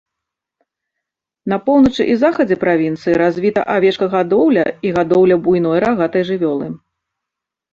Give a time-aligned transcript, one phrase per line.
[1.53, 6.67] На поўначы і захадзе правінцыі развіта авечкагадоўля і гадоўля буйной рагатай жывёлы.